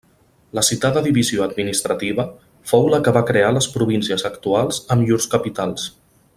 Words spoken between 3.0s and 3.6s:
que va crear